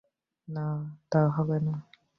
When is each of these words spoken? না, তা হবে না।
না, 0.47 0.65
তা 1.11 1.21
হবে 1.29 1.57
না। 1.59 1.75